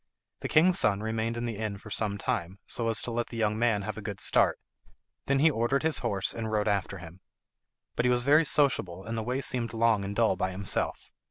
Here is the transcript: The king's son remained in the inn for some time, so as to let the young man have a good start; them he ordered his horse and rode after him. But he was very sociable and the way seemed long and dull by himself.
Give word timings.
The 0.39 0.47
king's 0.47 0.79
son 0.79 1.01
remained 1.01 1.37
in 1.37 1.45
the 1.45 1.57
inn 1.57 1.77
for 1.77 1.91
some 1.91 2.17
time, 2.17 2.57
so 2.65 2.89
as 2.89 3.03
to 3.03 3.11
let 3.11 3.27
the 3.27 3.37
young 3.37 3.59
man 3.59 3.83
have 3.83 3.99
a 3.99 4.01
good 4.01 4.19
start; 4.19 4.59
them 5.27 5.37
he 5.37 5.51
ordered 5.51 5.83
his 5.83 5.99
horse 5.99 6.33
and 6.33 6.51
rode 6.51 6.67
after 6.67 6.97
him. 6.97 7.19
But 7.95 8.05
he 8.05 8.09
was 8.09 8.23
very 8.23 8.43
sociable 8.43 9.05
and 9.05 9.15
the 9.15 9.21
way 9.21 9.41
seemed 9.41 9.75
long 9.75 10.03
and 10.03 10.15
dull 10.15 10.35
by 10.35 10.49
himself. 10.49 11.11